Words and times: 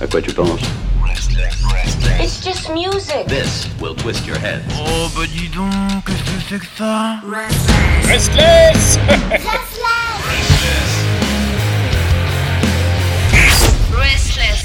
À 0.00 0.06
quoi 0.06 0.20
tu 0.20 0.32
penses 0.32 0.60
It's 2.20 2.42
just 2.44 2.70
music. 2.70 3.26
This 3.28 3.68
will 3.80 3.94
twist 3.94 4.26
your 4.26 4.36
head. 4.36 4.62
Oh 4.78 5.08
bah 5.16 5.22
dis 5.26 5.48
donc, 5.48 5.70
qu'est-ce 6.06 6.22
que 6.22 6.40
c'est 6.48 6.58
que 6.58 6.66
ça 6.76 7.20
Restless 8.08 8.98
Restless. 13.92 14.64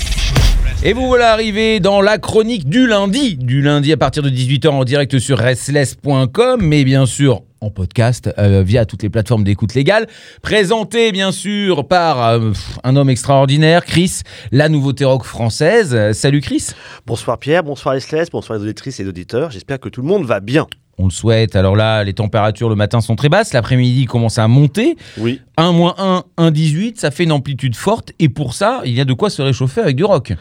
Et 0.82 0.94
vous 0.94 1.08
voilà 1.08 1.34
arrivé 1.34 1.82
dans 1.82 2.02
la 2.02 2.18
chronique 2.18 2.70
du 2.70 2.88
lundi, 2.88 3.36
du 3.36 3.62
lundi 3.62 3.92
à 3.92 3.98
partir 3.98 4.24
de 4.24 4.30
18h 4.30 4.70
en 4.70 4.86
direct 4.86 5.20
sur 5.20 5.38
restless.com, 5.38 6.62
mais 6.62 6.86
bien 6.86 7.06
sûr 7.06 7.42
en 7.62 7.70
podcast 7.70 8.30
euh, 8.38 8.64
via 8.64 8.86
toutes 8.86 9.04
les 9.04 9.10
plateformes 9.10 9.44
d'écoute 9.44 9.74
légale. 9.74 10.08
Présenté 10.42 11.12
bien 11.12 11.32
sûr 11.32 11.88
par 11.88 12.26
euh, 12.26 12.52
un 12.84 12.96
homme 12.96 13.10
extraordinaire, 13.10 13.86
Chris, 13.86 14.22
la 14.52 14.70
nouveauté 14.70 15.06
rock 15.06 15.24
française. 15.24 15.94
Euh, 15.94 16.14
salut 16.14 16.42
Chris. 16.42 16.70
Bonsoir 17.06 17.38
Pierre, 17.38 17.64
bonsoir 17.64 17.96
Esles, 17.96 18.28
bonsoir 18.32 18.58
les 18.60 18.66
auditrices 18.66 19.00
et 19.00 19.04
les 19.04 19.10
auditeurs. 19.10 19.52
J'espère 19.52 19.80
que 19.80 19.90
tout 19.90 20.02
le 20.02 20.08
monde 20.08 20.26
va 20.26 20.40
bien. 20.40 20.68
On 21.02 21.06
le 21.06 21.12
souhaite. 21.12 21.56
Alors 21.56 21.78
là, 21.78 22.04
les 22.04 22.14
températures 22.14 22.68
le 22.68 22.76
matin 22.76 23.00
sont 23.00 23.16
très 23.16 23.30
basses, 23.30 23.54
l'après-midi 23.54 24.06
commence 24.06 24.38
à 24.38 24.48
monter. 24.50 24.98
Oui. 25.18 25.40
1 25.56 25.72
moins 25.72 25.96
1, 25.98 26.24
1, 26.36 26.52
18, 26.52 27.00
ça 27.00 27.10
fait 27.10 27.24
une 27.24 27.32
amplitude 27.32 27.78
forte. 27.78 28.12
Et 28.20 28.28
pour 28.28 28.54
ça, 28.54 28.82
il 28.84 28.94
y 28.94 29.00
a 29.00 29.06
de 29.06 29.14
quoi 29.14 29.30
se 29.30 29.42
réchauffer 29.42 29.80
avec 29.80 29.96
du 29.96 30.04
rock. 30.04 30.34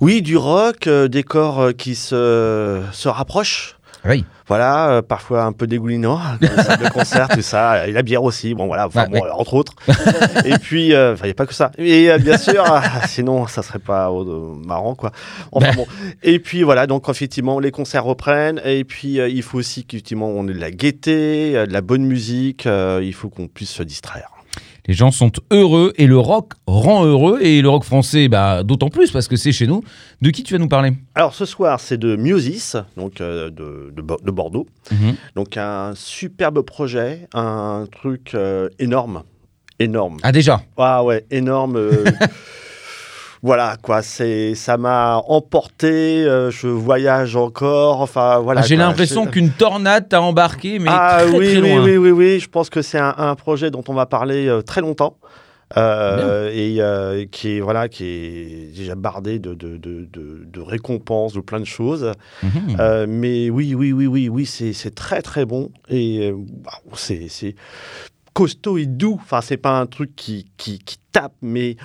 Oui, 0.00 0.22
du 0.22 0.38
rock, 0.38 0.86
euh, 0.86 1.08
des 1.08 1.22
corps 1.22 1.74
qui 1.76 1.94
se, 1.94 2.80
se 2.90 3.08
rapprochent. 3.08 3.77
Oui. 4.04 4.24
Voilà, 4.46 4.90
euh, 4.90 5.02
parfois 5.02 5.44
un 5.44 5.52
peu 5.52 5.66
dégoulinant, 5.66 6.20
de 6.40 6.88
concert, 6.90 7.28
tout 7.28 7.42
ça, 7.42 7.86
et 7.86 7.92
la 7.92 8.02
bière 8.02 8.22
aussi, 8.22 8.54
bon 8.54 8.66
voilà, 8.66 8.86
enfin, 8.86 9.06
Ouais, 9.10 9.20
bon, 9.20 9.26
euh, 9.26 9.30
entre 9.32 9.54
autres. 9.54 9.74
et 10.44 10.56
puis, 10.58 10.94
euh, 10.94 11.16
il 11.20 11.24
n'y 11.24 11.30
a 11.30 11.34
pas 11.34 11.46
que 11.46 11.54
ça. 11.54 11.70
Et 11.76 12.10
euh, 12.10 12.18
bien 12.18 12.38
sûr, 12.38 12.64
ah, 12.66 13.06
sinon, 13.06 13.46
ça 13.46 13.62
serait 13.62 13.78
pas 13.78 14.10
marrant, 14.64 14.94
quoi. 14.94 15.12
Enfin 15.52 15.72
bon. 15.74 15.86
Et 16.22 16.38
puis 16.38 16.62
voilà, 16.62 16.86
donc 16.86 17.08
effectivement, 17.08 17.60
les 17.60 17.70
concerts 17.70 18.04
reprennent, 18.04 18.60
et 18.64 18.84
puis 18.84 19.14
il 19.16 19.42
faut 19.42 19.58
aussi 19.58 19.84
qu'effectivement, 19.84 20.28
on 20.28 20.48
ait 20.48 20.54
de 20.54 20.60
la 20.60 20.70
gaieté, 20.70 21.52
de 21.52 21.72
la 21.72 21.80
bonne 21.80 22.04
musique, 22.04 22.66
il 22.66 23.12
faut 23.12 23.28
qu'on 23.28 23.48
puisse 23.48 23.70
se 23.70 23.82
distraire. 23.82 24.30
Les 24.88 24.94
gens 24.94 25.10
sont 25.10 25.30
heureux 25.50 25.92
et 25.96 26.06
le 26.06 26.18
rock 26.18 26.54
rend 26.66 27.04
heureux. 27.04 27.38
Et 27.42 27.60
le 27.60 27.68
rock 27.68 27.84
français, 27.84 28.28
bah, 28.28 28.62
d'autant 28.62 28.88
plus 28.88 29.10
parce 29.10 29.28
que 29.28 29.36
c'est 29.36 29.52
chez 29.52 29.66
nous. 29.66 29.84
De 30.22 30.30
qui 30.30 30.42
tu 30.42 30.54
vas 30.54 30.58
nous 30.58 30.66
parler? 30.68 30.92
Alors 31.14 31.34
ce 31.34 31.44
soir, 31.44 31.78
c'est 31.78 31.98
de 31.98 32.16
Musis, 32.16 32.74
donc 32.96 33.20
euh, 33.20 33.50
de, 33.50 33.92
de 33.94 34.00
Bo- 34.02 34.16
de 34.24 34.30
Bordeaux. 34.30 34.66
Mhm. 34.90 35.14
Donc 35.36 35.56
un 35.58 35.92
superbe 35.94 36.62
projet, 36.62 37.28
un 37.34 37.86
truc 37.92 38.32
euh, 38.34 38.68
énorme, 38.78 39.22
énorme. 39.78 40.16
Ah 40.22 40.32
déjà? 40.32 40.62
Ah 40.78 41.04
ouais, 41.04 41.24
énorme. 41.30 41.78
voilà 43.42 43.76
quoi, 43.82 44.02
c'est 44.02 44.54
ça 44.54 44.76
m'a 44.76 45.16
emporté. 45.28 46.24
euh, 46.24 46.50
je 46.50 46.66
voyage 46.68 47.36
encore. 47.36 48.00
Enfin 48.00 48.38
voilà. 48.38 48.62
Ah, 48.62 48.66
J'ai 48.66 48.76
l'impression 48.76 49.26
qu'une 49.26 49.50
tornade 49.50 50.08
t'a 50.08 50.20
embarqué, 50.22 50.78
mais 50.78 50.90
ah 50.92 51.20
très, 51.22 51.38
oui, 51.38 51.46
très 51.54 51.60
oui, 51.62 51.70
loin. 51.74 51.84
oui, 51.84 51.96
oui, 51.96 52.10
oui. 52.10 52.40
Je 52.40 52.48
pense 52.48 52.68
que 52.70 52.82
c'est 52.82 52.98
un, 52.98 53.14
un 53.16 53.34
projet 53.34 53.70
dont 53.70 53.84
on 53.88 53.94
va 53.94 54.06
parler 54.06 54.46
euh, 54.48 54.62
très 54.62 54.80
longtemps. 54.80 55.16
euh, 55.76 56.50
et 56.50 56.76
euh, 56.80 57.26
qui 57.30 57.56
est 57.58 57.60
voilà 57.60 57.90
qui 57.90 58.04
est 58.06 58.74
déjà 58.74 58.94
bardé 58.94 59.38
de, 59.38 59.52
de, 59.52 59.76
de, 59.76 60.08
de- 60.10 60.46
de 60.50 60.60
récompenses 60.62 61.34
de 61.34 61.40
plein 61.40 61.60
de 61.60 61.66
choses 61.66 62.10
Mhm. 62.42 62.76
euh, 62.80 63.04
mais 63.06 63.50
oui, 63.50 63.74
oui, 63.74 63.92
oui, 63.92 64.06
oui, 64.06 64.30
oui, 64.30 64.46
c'est 64.46 64.94
très 64.94 65.20
très 65.20 65.44
bon 65.44 65.68
et 65.90 66.32
c'est 66.94 67.54
costaud 68.32 68.78
et 68.78 68.86
doux. 68.86 69.18
Enfin, 69.22 69.40
c'est 69.42 69.58
pas 69.58 69.78
un 69.78 69.84
truc 69.86 70.16
qui, 70.16 70.46
qui, 70.56 70.78
qui 70.78 70.96
tape, 71.12 71.34
mais 71.42 71.76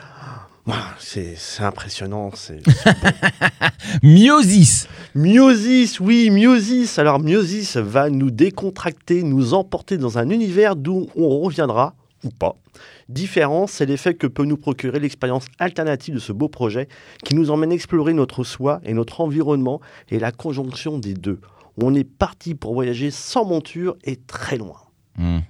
c'est 1.00 1.36
impressionnant. 1.60 2.32
C'est 2.34 2.62
Miosis 4.04 4.88
Miosis, 5.16 6.00
oui, 6.00 6.30
Miosis. 6.30 6.98
Alors 6.98 7.20
Miosis 7.20 7.78
va 7.78 8.10
nous 8.10 8.32
décontracter, 8.32 9.24
nous 9.24 9.54
emporter 9.54 9.98
dans 9.98 10.18
un 10.18 10.30
univers 10.30 10.76
d'où 10.76 11.08
on 11.16 11.40
reviendra 11.40 11.96
ou 12.24 12.30
pas. 12.30 12.56
Différence, 13.10 13.74
c'est 13.74 13.86
l'effet 13.86 14.14
que 14.14 14.28
peut 14.28 14.46
nous 14.46 14.58
procurer 14.58 15.00
l'expérience 15.00 15.46
alternative 15.60 16.16
de 16.16 16.20
ce 16.20 16.32
beau 16.32 16.48
projet 16.48 16.88
qui 17.24 17.36
nous 17.36 17.52
emmène 17.52 17.72
explorer 17.72 18.14
notre 18.14 18.44
soi 18.44 18.80
et 18.84 18.94
notre 18.94 19.22
environnement 19.22 19.82
et 20.10 20.20
la 20.20 20.32
conjonction 20.32 20.98
des 20.98 21.14
deux. 21.14 21.40
On 21.82 21.94
est 21.94 22.04
parti 22.06 22.56
pour 22.56 22.74
voyager 22.74 23.12
sans 23.12 23.46
monture 23.46 23.98
et 24.04 24.16
très 24.16 24.58
loin. 24.58 24.83
Mhm. 25.18 25.42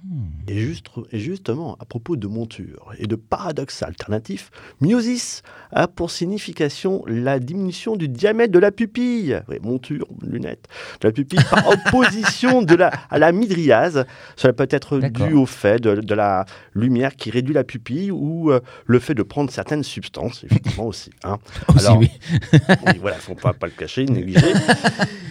Et, 0.46 0.58
juste, 0.58 0.86
et 1.10 1.18
justement, 1.18 1.76
à 1.80 1.86
propos 1.86 2.16
de 2.16 2.26
monture 2.26 2.92
et 2.98 3.06
de 3.06 3.16
paradoxe 3.16 3.82
alternatif, 3.82 4.50
miosis 4.80 5.42
a 5.72 5.88
pour 5.88 6.10
signification 6.10 7.02
la 7.06 7.38
diminution 7.38 7.96
du 7.96 8.08
diamètre 8.08 8.52
de 8.52 8.58
la 8.58 8.70
pupille. 8.70 9.40
Oui, 9.48 9.56
monture, 9.62 10.06
lunettes, 10.22 10.68
de 11.00 11.08
la 11.08 11.12
pupille 11.12 11.40
par 11.50 11.66
opposition 11.70 12.60
de 12.62 12.74
la, 12.74 12.90
à 13.10 13.18
la 13.18 13.32
midriase. 13.32 14.04
Cela 14.36 14.52
peut 14.52 14.68
être 14.70 14.98
dû 14.98 15.32
au 15.32 15.46
fait 15.46 15.80
de, 15.80 15.94
de 15.96 16.14
la 16.14 16.44
lumière 16.74 17.16
qui 17.16 17.30
réduit 17.30 17.54
la 17.54 17.64
pupille 17.64 18.10
ou 18.10 18.50
euh, 18.52 18.60
le 18.84 18.98
fait 18.98 19.14
de 19.14 19.22
prendre 19.22 19.50
certaines 19.50 19.82
substances, 19.82 20.44
effectivement 20.44 20.86
aussi. 20.86 21.10
hein. 21.24 21.38
Aussi, 21.74 21.86
Alors, 21.86 21.98
oui. 21.98 22.10
oui, 22.86 22.98
voilà, 23.00 23.16
faut 23.16 23.34
pas, 23.34 23.52
pas 23.54 23.66
le 23.66 23.72
cacher, 23.72 24.04
négliger. 24.04 24.52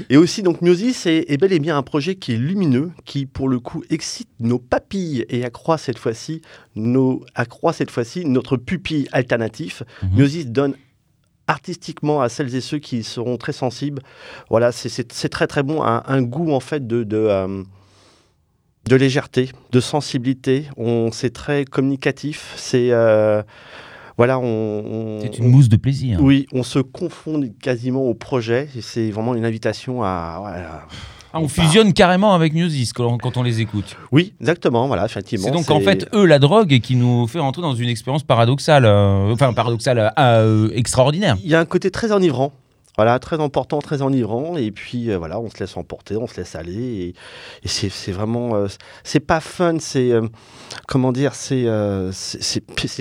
Et 0.09 0.17
aussi, 0.17 0.41
donc, 0.41 0.61
Miosis 0.61 1.05
est, 1.05 1.25
est 1.31 1.37
bel 1.37 1.53
et 1.53 1.59
bien 1.59 1.77
un 1.77 1.83
projet 1.83 2.15
qui 2.15 2.33
est 2.33 2.37
lumineux, 2.37 2.91
qui, 3.05 3.25
pour 3.25 3.47
le 3.47 3.59
coup, 3.59 3.83
excite 3.89 4.22
nos 4.39 4.59
papilles 4.59 5.25
et 5.29 5.43
accroît 5.45 5.77
cette 5.77 5.97
fois-ci 5.99 6.41
nos, 6.75 7.23
accroît 7.35 7.73
cette 7.73 7.91
fois-ci 7.91 8.25
notre 8.25 8.57
pupille 8.57 9.07
alternatif. 9.11 9.83
Miosis 10.15 10.47
donne 10.47 10.75
artistiquement 11.47 12.21
à 12.21 12.29
celles 12.29 12.55
et 12.55 12.61
ceux 12.61 12.79
qui 12.79 13.03
seront 13.03 13.37
très 13.37 13.51
sensibles. 13.53 14.01
Voilà, 14.49 14.71
c'est- 14.71 15.29
très 15.29 15.47
très 15.47 15.63
bon, 15.63 15.83
un, 15.83 16.01
un 16.07 16.21
goût 16.21 16.51
en 16.51 16.59
fait 16.59 16.87
de, 16.87 17.03
de, 17.03 17.17
euh, 17.17 17.63
de 18.85 18.95
légèreté, 18.95 19.51
de 19.71 19.79
sensibilité. 19.79 20.67
On 20.77 21.11
c'est 21.11 21.31
très 21.33 21.65
communicatif. 21.65 22.53
C'est 22.55 22.91
euh, 22.91 23.43
voilà, 24.17 24.39
on, 24.39 24.45
on- 24.45 25.21
C'est 25.21 25.37
une 25.37 25.49
mousse 25.49 25.67
de 25.69 25.75
plaisir. 25.77 26.19
oui, 26.21 26.45
on 26.53 26.63
se 26.63 26.79
confond 26.79 27.41
quasiment 27.61 28.03
au 28.03 28.13
projet. 28.13 28.69
et 28.77 28.81
C'est 28.81 29.09
vraiment 29.11 29.35
une 29.35 29.45
invitation 29.45 30.01
à. 30.03 30.37
voilà. 30.39 30.87
Ah, 31.35 31.39
on 31.39 31.47
fusionne 31.47 31.93
carrément 31.93 32.33
avec 32.35 32.53
Miosis 32.53 32.93
quand, 32.93 33.17
quand 33.17 33.37
on 33.37 33.43
les 33.43 33.59
écoute. 33.59 33.97
Oui, 34.11 34.33
exactement. 34.39 34.85
Voilà, 34.87 35.05
effectivement. 35.05 35.47
C'est 35.47 35.51
donc 35.51 35.69
en 35.71 35.79
fait 35.79 36.07
eux 36.13 36.25
la 36.25 36.37
drogue 36.37 36.79
qui 36.79 36.95
nous 36.95 37.25
fait 37.27 37.39
rentrer 37.39 37.63
dans 37.63 37.73
une 37.73 37.89
expérience 37.89 38.23
paradoxale, 38.23 38.85
euh, 38.85 39.33
enfin 39.33 39.51
paradoxale, 39.53 40.13
euh, 40.19 40.69
extraordinaire. 40.73 41.35
Il 41.43 41.49
y 41.49 41.55
a 41.55 41.59
un 41.59 41.65
côté 41.65 41.89
très 41.89 42.11
enivrant. 42.11 42.53
Voilà, 42.95 43.17
très 43.17 43.41
important, 43.41 43.79
très 43.79 44.03
enivrant. 44.03 44.55
Et 44.55 44.69
puis 44.69 45.09
euh, 45.09 45.17
voilà, 45.17 45.39
on 45.39 45.49
se 45.49 45.57
laisse 45.59 45.75
emporter, 45.75 46.15
on 46.15 46.27
se 46.27 46.37
laisse 46.37 46.53
aller. 46.53 46.75
Et, 46.83 47.15
et 47.63 47.67
c'est 47.67 48.11
vraiment. 48.11 48.53
euh, 48.55 48.67
c'est 49.03 49.19
pas 49.19 49.39
fun, 49.39 49.77
c'est. 49.79 50.11
euh, 50.11 50.27
comment 50.87 51.11
dire 51.11 51.33
C'est 51.33 51.63
euh, 51.65 52.11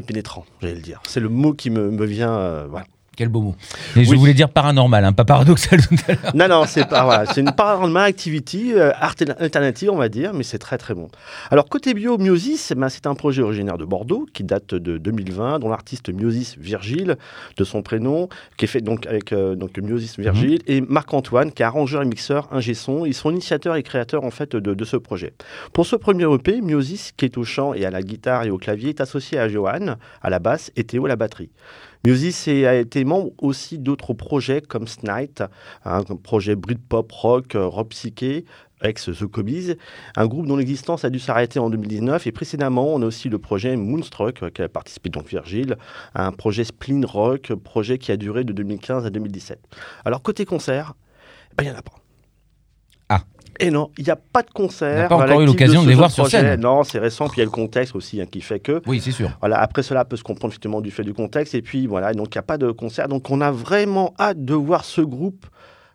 pénétrant, 0.06 0.46
j'allais 0.62 0.76
le 0.76 0.80
dire. 0.80 1.02
C'est 1.06 1.20
le 1.20 1.28
mot 1.28 1.52
qui 1.52 1.68
me, 1.68 1.90
me 1.90 2.06
vient. 2.06 2.32
euh, 2.32 2.66
voilà. 2.70 2.86
Quel 3.14 3.28
beau 3.28 3.42
mot. 3.42 3.54
Et 3.94 4.04
je 4.04 4.14
voulais 4.14 4.32
dire 4.32 4.48
paranormal, 4.48 5.04
hein, 5.04 5.12
pas 5.12 5.26
paradoxal 5.26 5.80
tout 5.86 5.96
à 6.08 6.12
l'heure. 6.12 6.34
Non, 6.34 6.48
non, 6.48 6.64
c'est 6.66 6.88
pas 6.88 7.04
voilà, 7.04 7.26
c'est 7.26 7.42
une 7.42 7.52
paranormal 7.52 8.04
activity 8.04 8.72
euh, 8.72 8.90
art 8.98 9.16
alternative, 9.38 9.90
on 9.90 9.96
va 9.96 10.08
dire, 10.08 10.32
mais 10.32 10.42
c'est 10.44 10.58
très 10.58 10.78
très 10.78 10.94
bon. 10.94 11.08
Alors 11.50 11.68
côté 11.68 11.92
bio, 11.92 12.16
Miosis, 12.16 12.70
eh 12.70 12.74
ben, 12.74 12.88
c'est 12.88 13.06
un 13.06 13.14
projet 13.14 13.42
originaire 13.42 13.76
de 13.76 13.84
Bordeaux 13.84 14.26
qui 14.32 14.44
date 14.44 14.74
de 14.74 14.96
2020, 14.96 15.58
dont 15.58 15.68
l'artiste 15.68 16.08
Miosis 16.08 16.56
Virgile, 16.58 17.16
de 17.58 17.64
son 17.64 17.82
prénom, 17.82 18.30
qui 18.56 18.64
est 18.64 18.68
fait 18.68 18.80
donc 18.80 19.06
avec 19.06 19.32
euh, 19.32 19.56
donc 19.56 19.76
Miosis 19.76 20.18
Virgile 20.18 20.62
et 20.66 20.80
Marc 20.80 21.12
Antoine, 21.12 21.52
qui 21.52 21.62
est 21.62 21.66
arrangeur 21.66 22.02
et 22.02 22.06
mixeur, 22.06 22.48
ingé 22.50 22.72
son. 22.72 23.04
Ils 23.04 23.14
sont 23.14 23.30
initiateurs 23.30 23.76
et 23.76 23.82
créateurs 23.82 24.24
en 24.24 24.30
fait 24.30 24.56
de, 24.56 24.72
de 24.72 24.84
ce 24.84 24.96
projet. 24.96 25.34
Pour 25.74 25.84
ce 25.84 25.96
premier 25.96 26.32
EP, 26.32 26.62
Miosis, 26.62 27.12
qui 27.14 27.26
est 27.26 27.36
au 27.36 27.44
chant 27.44 27.74
et 27.74 27.84
à 27.84 27.90
la 27.90 28.02
guitare 28.02 28.44
et 28.44 28.50
au 28.50 28.56
clavier, 28.56 28.88
est 28.88 29.02
associé 29.02 29.38
à 29.38 29.48
Johan 29.48 29.96
à 30.22 30.30
la 30.30 30.38
basse 30.38 30.70
et 30.76 30.84
Théo 30.84 31.04
à 31.04 31.08
la 31.08 31.16
batterie. 31.16 31.50
Est- 32.06 32.66
a 32.66 32.74
été 32.74 33.04
membre 33.04 33.30
aussi 33.38 33.78
d'autres 33.78 34.12
projets 34.14 34.60
comme 34.60 34.86
Snight, 34.88 35.42
un 35.84 36.02
projet 36.02 36.56
Britpop 36.56 37.10
rock, 37.12 37.54
euh, 37.54 37.66
rock 37.66 37.90
psyché, 37.90 38.44
ex 38.82 39.06
The 39.16 39.26
Cobies, 39.26 39.76
un 40.16 40.26
groupe 40.26 40.46
dont 40.48 40.56
l'existence 40.56 41.04
a 41.04 41.10
dû 41.10 41.20
s'arrêter 41.20 41.60
en 41.60 41.70
2019. 41.70 42.26
Et 42.26 42.32
précédemment, 42.32 42.92
on 42.92 43.02
a 43.02 43.06
aussi 43.06 43.28
le 43.28 43.38
projet 43.38 43.76
Moonstruck, 43.76 44.42
euh, 44.42 44.50
qui 44.50 44.62
a 44.62 44.68
participé 44.68 45.10
donc 45.10 45.28
Virgile, 45.28 45.76
un 46.14 46.32
projet 46.32 46.64
Spleen 46.64 47.04
Rock, 47.04 47.52
projet 47.54 47.98
qui 47.98 48.10
a 48.10 48.16
duré 48.16 48.42
de 48.42 48.52
2015 48.52 49.06
à 49.06 49.10
2017. 49.10 49.60
Alors, 50.04 50.22
côté 50.22 50.44
concert, 50.44 50.94
ben, 51.56 51.62
il 51.64 51.70
n'y 51.70 51.74
en 51.76 51.78
a 51.78 51.82
pas. 51.82 52.01
Et 53.60 53.70
non, 53.70 53.90
il 53.98 54.04
n'y 54.04 54.10
a 54.10 54.16
pas 54.16 54.42
de 54.42 54.50
concert. 54.50 54.96
On 54.96 55.02
n'a 55.02 55.08
pas 55.08 55.24
encore 55.26 55.40
eu 55.42 55.46
l'occasion 55.46 55.82
de 55.82 55.88
les 55.88 55.94
voir 55.94 56.10
sur 56.10 56.24
projet. 56.24 56.40
scène. 56.40 56.60
Non, 56.60 56.84
c'est 56.84 56.98
récent, 56.98 57.26
puis 57.26 57.36
il 57.36 57.40
y 57.40 57.42
a 57.42 57.44
le 57.44 57.50
contexte 57.50 57.94
aussi 57.94 58.20
hein, 58.20 58.26
qui 58.30 58.40
fait 58.40 58.60
que. 58.60 58.82
Oui, 58.86 59.00
c'est 59.00 59.12
sûr. 59.12 59.30
Voilà, 59.40 59.60
après 59.60 59.82
cela 59.82 60.04
peut 60.04 60.16
se 60.16 60.22
comprendre 60.22 60.52
effectivement 60.52 60.80
du 60.80 60.90
fait 60.90 61.04
du 61.04 61.14
contexte. 61.14 61.54
Et 61.54 61.62
puis 61.62 61.86
voilà, 61.86 62.12
donc 62.12 62.34
il 62.34 62.38
n'y 62.38 62.40
a 62.40 62.44
pas 62.44 62.58
de 62.58 62.70
concert. 62.70 63.08
Donc 63.08 63.30
on 63.30 63.40
a 63.40 63.50
vraiment 63.50 64.14
hâte 64.18 64.44
de 64.44 64.54
voir 64.54 64.84
ce 64.84 65.00
groupe 65.00 65.46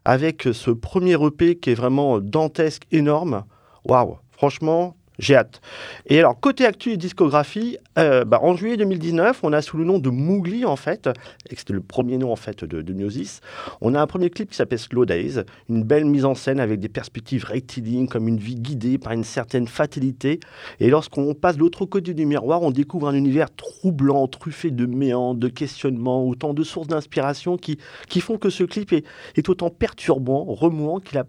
avec 0.05 0.47
ce 0.53 0.71
premier 0.71 1.21
EP 1.21 1.55
qui 1.55 1.71
est 1.71 1.75
vraiment 1.75 2.19
dantesque, 2.19 2.83
énorme. 2.91 3.43
Waouh, 3.85 4.17
franchement, 4.31 4.95
J'ai 5.19 5.35
hâte. 5.35 5.61
Et 6.05 6.19
alors, 6.19 6.39
côté 6.39 6.65
actu 6.65 6.91
et 6.91 6.97
discographie, 6.97 7.77
euh, 7.97 8.23
bah, 8.23 8.39
en 8.43 8.55
juillet 8.55 8.77
2019, 8.77 9.39
on 9.43 9.51
a 9.51 9.61
sous 9.61 9.77
le 9.77 9.83
nom 9.83 9.97
de 9.97 10.09
Mougli, 10.09 10.63
en 10.63 10.75
fait, 10.75 11.09
et 11.49 11.55
c'était 11.55 11.73
le 11.73 11.81
premier 11.81 12.17
nom, 12.17 12.31
en 12.31 12.35
fait, 12.35 12.63
de, 12.63 12.81
de 12.81 12.93
Miosis, 12.93 13.41
on 13.81 13.95
a 13.95 14.01
un 14.01 14.07
premier 14.07 14.29
clip 14.29 14.51
qui 14.51 14.55
s'appelle 14.55 14.79
Slow 14.79 15.05
Days, 15.05 15.39
une 15.69 15.83
belle 15.83 16.05
mise 16.05 16.25
en 16.25 16.35
scène 16.35 16.59
avec 16.59 16.79
des 16.79 16.89
perspectives 16.89 17.45
rectilignes, 17.45 18.07
comme 18.07 18.27
une 18.27 18.37
vie 18.37 18.55
guidée 18.55 18.97
par 18.99 19.13
une 19.13 19.23
certaine 19.23 19.67
fatalité. 19.67 20.39
Et 20.79 20.89
lorsqu'on 20.89 21.33
passe 21.33 21.55
de 21.55 21.61
l'autre 21.61 21.85
côté 21.85 22.13
du 22.13 22.25
miroir, 22.25 22.61
on 22.61 22.71
découvre 22.71 23.07
un 23.07 23.15
univers 23.15 23.47
troublant, 23.55 24.27
truffé 24.27 24.69
de 24.69 24.85
méandres, 24.85 25.39
de 25.39 25.47
questionnements, 25.47 26.23
autant 26.25 26.53
de 26.53 26.63
sources 26.63 26.87
d'inspiration 26.87 27.57
qui, 27.57 27.77
qui 28.07 28.21
font 28.21 28.37
que 28.37 28.49
ce 28.49 28.63
clip 28.63 28.93
est, 28.93 29.05
est 29.35 29.49
autant 29.49 29.69
perturbant, 29.69 30.45
remuant 30.45 30.99
qu'il 30.99 31.17
a 31.17 31.25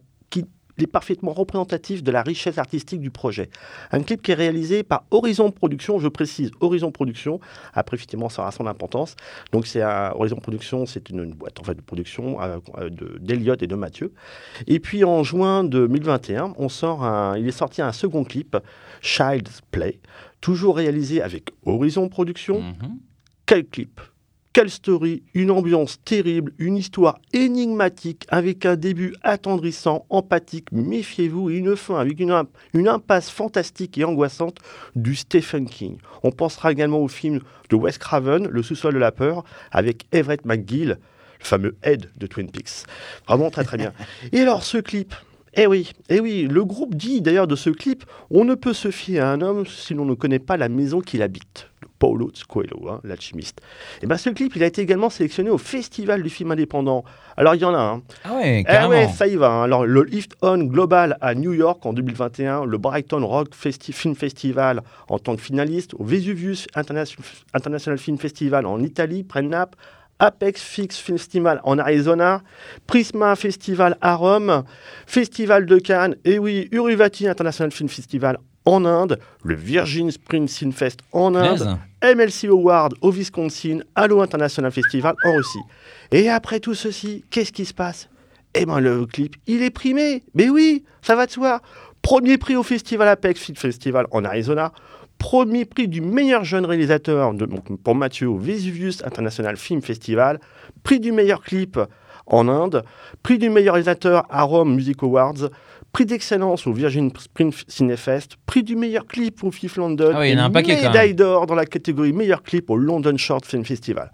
il 0.78 0.84
est 0.84 0.86
parfaitement 0.86 1.32
représentatif 1.32 2.02
de 2.02 2.10
la 2.10 2.22
richesse 2.22 2.56
artistique 2.56 3.00
du 3.00 3.10
projet. 3.10 3.50
Un 3.90 4.02
clip 4.02 4.22
qui 4.22 4.30
est 4.30 4.34
réalisé 4.34 4.82
par 4.82 5.04
Horizon 5.10 5.50
Production, 5.50 5.98
je 5.98 6.08
précise 6.08 6.52
Horizon 6.60 6.92
Production. 6.92 7.40
Après, 7.75 7.96
effectivement, 7.96 8.28
ça 8.28 8.42
aura 8.42 8.52
son 8.52 8.66
importance. 8.66 9.16
Donc, 9.52 9.66
c'est 9.66 9.82
Horizon 9.82 10.36
Production, 10.36 10.86
c'est 10.86 11.10
une, 11.10 11.32
boîte 11.32 11.58
en 11.60 11.64
fait 11.64 11.75
de 11.75 11.82
production 11.82 12.38
euh, 12.40 12.88
d'Eliott 13.20 13.62
et 13.62 13.66
de 13.66 13.75
Mathieu. 13.75 14.12
Et 14.66 14.78
puis, 14.78 15.04
en 15.04 15.22
juin 15.25 15.64
2021, 15.64 16.54
on 16.56 16.69
sort 16.69 17.04
un, 17.04 17.36
il 17.36 17.46
est 17.46 17.52
sorti 17.52 17.82
un 17.82 17.92
second 17.92 18.25
clip, 18.25 18.56
Child's 19.00 19.60
Play, 19.70 19.98
toujours 20.40 20.76
réalisé 20.76 21.20
avec 21.22 21.50
Horizon 21.66 22.08
Production. 22.08 22.60
Mm-hmm. 22.60 22.90
Quel 23.46 23.66
clip? 23.66 24.00
Quelle 24.58 24.70
story, 24.70 25.22
une 25.34 25.52
ambiance 25.52 26.02
terrible, 26.05 26.52
une 26.58 26.76
histoire 26.76 27.20
énigmatique 27.32 28.26
avec 28.28 28.66
un 28.66 28.75
début 28.75 29.14
attendrissant, 29.22 30.05
empathique, 30.10 30.72
méfiez-vous, 30.72 31.49
et 31.50 31.58
une 31.58 31.76
fin 31.76 32.00
avec 32.00 32.19
une, 32.19 32.37
une, 32.75 32.88
impasse 32.88 33.31
fantastique 33.31 33.96
et 33.99 34.05
angoissante 34.05 34.56
du 34.96 35.14
Stephen 35.14 35.69
King. 35.69 35.99
On 36.25 36.32
pensera 36.32 36.72
également 36.72 36.99
au 36.99 37.06
film 37.06 37.38
de 37.70 37.76
Wes 37.76 37.99
Craven, 37.99 38.49
Le 38.49 38.62
sous-sol 38.64 38.94
de 38.94 38.99
la 38.99 39.12
peur, 39.12 39.44
avec 39.70 40.06
Everett 40.10 40.44
McGill, 40.44 40.99
le 41.38 41.44
fameux 41.44 41.76
Ed 41.84 42.11
de 42.16 42.26
Twin 42.26 42.50
Peaks. 42.50 42.82
Vraiment 43.28 43.52
très 43.52 43.62
très 43.62 43.76
bien. 43.76 43.93
Et 44.32 44.40
alors 44.40 44.64
ce 44.64 44.78
clip, 44.78 45.14
eh 45.54 45.69
oui, 45.69 45.93
eh 46.08 46.19
oui, 46.19 46.49
le 46.50 46.64
groupe 46.64 46.96
dit 46.96 47.20
d'ailleurs 47.20 47.46
de 47.46 47.54
ce 47.54 47.70
clip, 47.70 48.04
on 48.31 48.44
ne 48.44 48.56
peut 48.56 48.75
se 48.75 48.90
fier 48.90 49.20
à 49.20 49.31
un 49.31 49.40
homme 49.40 49.66
si 49.69 49.94
l'on 49.94 50.04
ne 50.04 50.14
connaît 50.14 50.40
pas 50.40 50.56
la 50.56 50.69
maison 50.69 51.00
qu'il 51.00 51.22
habite. 51.22 51.69
Paulo 51.99 52.31
Coelho, 52.49 52.89
hein, 52.89 53.00
l'alchimiste. 53.05 53.61
Et 54.03 54.06
ben 54.06 54.17
ce 54.17 54.31
clip, 54.31 54.55
il 54.56 54.62
a 54.62 54.67
été 54.67 54.83
également 54.83 55.11
sélectionné 55.11 55.50
au 55.50 55.59
Festival 55.59 56.23
du 56.23 56.31
film 56.31 56.50
indépendant. 56.53 57.05
Alors 57.37 57.55
il 57.55 57.61
y 57.61 57.65
en 57.65 57.75
a 57.75 57.79
un. 57.79 57.95
Hein. 57.95 58.03
Ah 58.25 58.37
ouais, 58.37 58.65
eh 58.69 58.87
ouais, 58.87 59.09
ça 59.09 59.27
y 59.27 59.37
va. 59.37 59.50
Hein. 59.50 59.62
Alors 59.65 59.87
le 59.87 60.03
Lift 60.03 60.37
On 60.43 60.59
Global 60.59 61.17
à 61.21 61.35
New 61.35 61.53
York 61.53 61.85
en 61.85 61.93
2021, 61.93 62.65
le 62.65 62.79
Brighton 62.79 63.25
Rock 63.27 63.49
Film 63.55 64.15
Festival 64.15 64.83
en 65.09 65.19
tant 65.19 65.37
que 65.37 65.43
finaliste, 65.43 65.95
au 65.95 66.05
Vesuvius 66.05 66.67
International 66.75 67.99
Film 67.99 68.19
Festival 68.19 68.67
en 68.67 68.81
Italie, 68.83 69.27
Naples, 69.43 69.77
Apex 70.19 70.61
Fix 70.61 70.99
Festival 70.99 71.61
en 71.65 71.79
Arizona, 71.79 72.43
Prisma 72.87 73.37
Festival 73.37 73.97
à 74.00 74.17
Rome, 74.17 74.65
Festival 75.06 75.67
de 75.67 75.79
Cannes, 75.79 76.17
et 76.25 76.39
oui, 76.39 76.69
Uruvati 76.73 77.29
International 77.29 77.71
Film 77.71 77.89
Festival 77.89 78.39
en 78.69 78.85
Inde, 78.85 79.19
le 79.44 79.55
Virgin 79.55 80.11
Spring 80.11 80.47
Fest 80.73 81.00
en 81.12 81.35
Inde, 81.35 81.79
MLC 82.03 82.49
Award 82.49 82.94
au 83.00 83.11
Wisconsin, 83.11 83.79
Halo 83.94 84.20
International 84.20 84.70
Festival 84.70 85.15
en 85.25 85.32
Russie. 85.32 85.59
Et 86.12 86.29
après 86.29 86.61
tout 86.61 86.75
ceci, 86.75 87.25
qu'est-ce 87.31 87.50
qui 87.50 87.65
se 87.65 87.73
passe? 87.73 88.11
Eh 88.55 88.67
bien, 88.67 88.79
le 88.79 89.06
clip, 89.06 89.37
il 89.47 89.62
est 89.62 89.70
primé. 89.70 90.23
Mais 90.35 90.50
oui, 90.50 90.85
ça 91.00 91.17
va 91.17 91.25
de 91.25 91.31
soi. 91.31 91.62
Premier 92.03 92.37
prix 92.37 92.56
au 92.56 92.62
Festival 92.62 93.09
Apex 93.09 93.41
Film 93.41 93.56
Festival 93.56 94.06
en 94.11 94.23
Arizona. 94.25 94.73
Premier 95.17 95.64
prix 95.64 95.88
du 95.88 96.03
meilleur 96.03 96.44
jeune 96.44 96.67
réalisateur 96.67 97.32
pour 97.82 97.94
Mathieu 97.94 98.29
au 98.29 98.37
Vesuvius 98.37 99.03
International 99.03 99.56
Film 99.56 99.81
Festival. 99.81 100.41
Prix 100.82 101.00
du 101.00 101.12
meilleur 101.12 101.41
clip 101.41 101.81
en 102.26 102.49
Inde. 102.49 102.85
Prix 103.23 103.38
du 103.38 103.49
meilleur 103.49 103.75
réalisateur 103.75 104.25
à 104.29 104.43
Rome 104.43 104.75
Music 104.75 105.03
Awards 105.03 105.49
prix 105.93 106.06
d'excellence 106.06 106.67
au 106.67 106.73
Virgin 106.73 107.11
Spring 107.19 107.52
Cinefest, 107.67 108.37
prix 108.46 108.62
du 108.62 108.76
meilleur 108.76 109.06
clip 109.06 109.43
au 109.43 109.50
Fifth 109.50 109.76
London, 109.76 110.12
ah 110.14 110.20
oui, 110.20 110.29
et 110.29 110.37
un 110.37 110.49
médaille 110.49 111.14
d'or 111.14 111.46
dans 111.46 111.55
la 111.55 111.67
catégorie 111.67 112.12
meilleur 112.12 112.43
clip 112.43 112.70
au 112.70 112.76
London 112.76 113.17
Short 113.17 113.44
Film 113.44 113.64
Festival. 113.64 114.11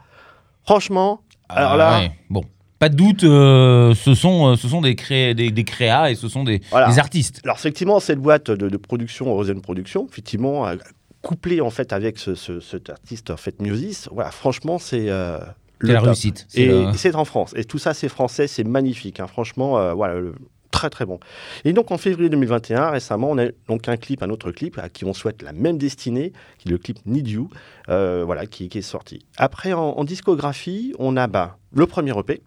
Franchement, 0.65 1.23
ah 1.49 1.57
alors 1.57 1.77
là... 1.77 2.09
Bon, 2.31 2.43
pas 2.79 2.89
de 2.89 2.97
doute, 2.97 3.25
euh, 3.25 3.95
ce, 3.95 4.15
sont, 4.15 4.47
euh, 4.47 4.57
ce 4.57 4.69
sont 4.69 4.81
des, 4.81 4.95
cré 4.95 5.35
des, 5.35 5.51
des, 5.51 5.65
créas 5.65 6.11
et 6.11 6.15
ce 6.15 6.29
sont 6.29 6.45
des, 6.45 6.59
des, 6.59 6.99
artistes. 6.99 7.41
Alors 7.45 7.57
effectivement, 7.57 8.01
cette 8.01 8.19
boîte 8.19 8.51
de, 8.51 8.69
de 8.69 8.77
production, 8.77 9.27
Rosen 9.33 9.61
Production, 9.61 10.07
effectivement, 10.11 10.67
euh, 10.67 10.77
couplée 11.23 11.61
en 11.61 11.71
fait 11.71 11.93
avec 11.93 12.19
ce, 12.19 12.35
ce, 12.35 12.61
cet 12.61 12.91
artiste 12.91 13.31
en 13.31 13.37
fait 13.37 13.61
Musis, 13.61 14.09
voilà, 14.13 14.31
franchement, 14.31 14.79
c'est... 14.79 15.07
la 15.07 16.01
réussite. 16.01 16.47
Et 16.55 16.71
c'est 16.97 17.15
en 17.15 17.25
France. 17.25 17.55
Et 17.57 17.65
tout 17.65 17.79
ça, 17.79 17.95
c'est 17.95 18.09
français, 18.09 18.47
c'est 18.47 18.65
magnifique. 18.65 19.21
Hein. 19.21 19.27
Franchement, 19.27 19.95
voilà, 19.95 20.15
le, 20.15 20.35
très 20.75 20.91
très 20.91 21.07
bon. 21.07 21.21
Et 21.65 21.73
donc 21.73 21.93
en 21.93 21.99
février 21.99 22.29
2021, 22.29 22.91
récemment, 22.91 23.31
on 23.31 23.39
a 23.39 23.47
donc 23.69 23.89
un 23.89 23.97
clip, 23.97 24.23
un 24.25 24.31
autre 24.31 24.51
clip 24.51 24.77
à 24.79 24.89
qui 24.89 25.05
on 25.05 25.15
souhaite 25.15 25.41
la 25.43 25.53
même 25.53 25.79
destinée, 25.79 26.33
qui 26.59 26.69
est 26.69 26.73
le 26.73 26.79
clip 26.79 26.99
Need 27.07 27.29
You, 27.29 27.49
euh, 27.89 28.25
voilà, 28.27 28.47
qui, 28.47 28.69
est 28.73 28.83
sorti. 28.83 29.25
Après, 29.37 29.73
en, 29.73 30.03
discographie, 30.03 30.93
on 30.99 31.17
a 31.17 31.29
bah, 31.29 31.59
le 31.73 31.87
premier 31.87 32.13
EP, 32.19 32.43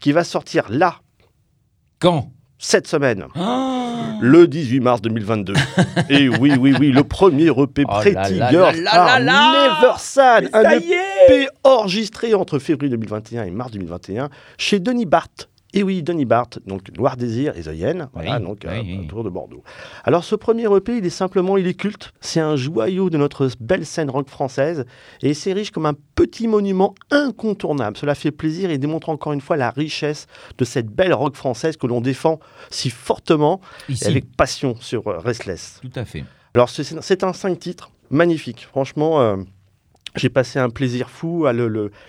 qui 0.00 0.12
va 0.12 0.22
sortir 0.22 0.66
là. 0.70 1.00
Quand? 1.98 2.30
Cette 2.60 2.86
semaine, 2.86 3.26
ah 3.34 4.18
le 4.20 4.46
18 4.46 4.80
mars 4.80 5.02
2022. 5.02 5.54
Et 6.10 6.28
oui, 6.28 6.52
oui, 6.58 6.74
oui, 6.78 6.90
le 6.90 7.04
premier 7.04 7.46
EP 7.46 7.84
oh 7.86 8.00
Pretty 8.00 8.34
Girls 8.50 8.76
Never 8.76 9.94
Sad, 9.98 10.48
un 10.52 10.70
EP 10.70 11.48
enregistré 11.64 12.34
entre 12.34 12.58
février 12.58 12.90
2021 12.90 13.44
et 13.44 13.50
mars 13.50 13.70
2021 13.72 14.28
chez 14.58 14.80
Denis 14.80 15.06
Barth, 15.06 15.48
et 15.74 15.82
oui, 15.82 16.02
Denis 16.02 16.24
Barth, 16.24 16.58
donc 16.66 16.96
Noir 16.96 17.16
Désir 17.16 17.56
et 17.56 17.62
The 17.62 18.08
voilà, 18.14 18.38
donc 18.40 18.64
euh, 18.64 18.82
autour 19.02 19.22
de 19.22 19.28
Bordeaux. 19.28 19.62
Alors 20.04 20.24
ce 20.24 20.34
premier 20.34 20.64
EP, 20.64 20.96
il 20.96 21.04
est 21.04 21.10
simplement, 21.10 21.58
il 21.58 21.66
est 21.66 21.74
culte, 21.74 22.12
c'est 22.20 22.40
un 22.40 22.56
joyau 22.56 23.10
de 23.10 23.18
notre 23.18 23.50
belle 23.60 23.84
scène 23.84 24.08
rock 24.08 24.28
française, 24.28 24.86
et 25.22 25.34
c'est 25.34 25.52
riche 25.52 25.70
comme 25.70 25.84
un 25.84 25.94
petit 26.14 26.48
monument 26.48 26.94
incontournable. 27.10 27.98
Cela 27.98 28.14
fait 28.14 28.30
plaisir 28.30 28.70
et 28.70 28.78
démontre 28.78 29.10
encore 29.10 29.34
une 29.34 29.42
fois 29.42 29.58
la 29.58 29.70
richesse 29.70 30.26
de 30.56 30.64
cette 30.64 30.86
belle 30.86 31.12
rock 31.12 31.36
française 31.36 31.76
que 31.76 31.86
l'on 31.86 32.00
défend 32.00 32.40
si 32.70 32.88
fortement 32.88 33.60
et 33.90 34.06
avec 34.06 34.34
passion 34.36 34.74
sur 34.80 35.06
euh, 35.08 35.18
Restless. 35.18 35.80
Tout 35.82 36.00
à 36.00 36.06
fait. 36.06 36.24
Alors 36.54 36.70
c'est 36.70 37.24
un 37.24 37.32
cinq 37.34 37.58
titres, 37.58 37.90
magnifique, 38.10 38.66
franchement... 38.70 39.20
Euh, 39.20 39.36
j'ai 40.16 40.28
passé 40.28 40.58
un 40.58 40.70
plaisir 40.70 41.10
fou 41.10 41.46
à 41.46 41.52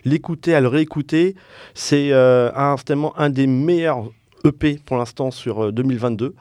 l'écouter, 0.06 0.56
à 0.56 0.62
le 0.62 0.68
réécouter. 0.68 1.36
C'est 1.74 2.12
euh, 2.12 2.52
un 2.56 3.30
des 3.30 3.48
meilleurs 3.48 4.10
EP 4.46 4.80
pour 4.86 4.98
l'instant 4.98 5.32
sur 5.32 5.72
2022. 5.72 6.26
Euh, 6.26 6.34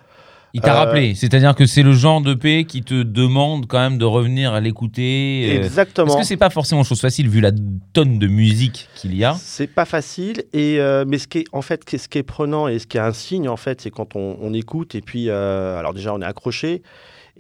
il 0.54 0.62
t'a 0.62 0.72
rappelé, 0.72 1.12
euh, 1.12 1.14
c'est-à-dire 1.14 1.54
que 1.54 1.66
c'est 1.66 1.82
le 1.82 1.92
genre 1.92 2.22
d'EP 2.22 2.64
qui 2.66 2.82
te 2.82 3.02
demande 3.02 3.66
quand 3.66 3.78
même 3.78 3.98
de 3.98 4.06
revenir 4.06 4.54
à 4.54 4.60
l'écouter. 4.60 5.54
Exactement. 5.54 6.06
Parce 6.06 6.20
que 6.20 6.26
c'est 6.26 6.38
pas 6.38 6.48
forcément 6.48 6.84
chose 6.84 7.00
facile 7.00 7.28
vu 7.28 7.40
la 7.40 7.52
tonne 7.92 8.18
de 8.18 8.26
musique 8.28 8.88
qu'il 8.96 9.14
y 9.14 9.24
a? 9.24 9.36
C'est 9.38 9.66
pas 9.66 9.84
facile, 9.84 10.44
et 10.54 10.78
mais 11.06 11.18
ce 11.18 11.28
qui 11.28 11.38
est 11.38 11.44
en 11.52 11.60
fait, 11.60 11.82
ce 11.88 12.08
qui 12.08 12.18
est 12.18 12.22
prenant 12.22 12.66
et 12.66 12.78
ce 12.78 12.86
qui 12.86 12.96
est 12.96 13.00
un 13.00 13.12
signe 13.12 13.48
en 13.48 13.58
fait, 13.58 13.82
c'est 13.82 13.90
quand 13.90 14.16
on, 14.16 14.38
on, 14.40 14.54
écoute 14.54 14.94
et 14.94 15.02
puis 15.02 15.28
alors 15.28 15.92
déjà 15.92 16.14
on 16.14 16.22
est 16.22 16.26
accroché 16.26 16.82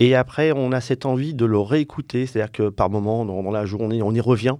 et 0.00 0.14
après, 0.14 0.52
on 0.52 0.72
a 0.72 0.80
cette 0.80 1.06
envie 1.06 1.34
de 1.34 1.44
le 1.44 1.58
réécouter, 1.58 2.26
c'est-à-dire 2.26 2.52
que 2.52 2.68
par 2.68 2.88
moment, 2.88 3.24
dans, 3.24 3.50
la 3.50 3.66
journée, 3.66 4.00
on 4.02 4.12
y 4.12 4.20
revient. 4.20 4.54